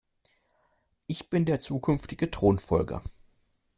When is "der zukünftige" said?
1.45-2.31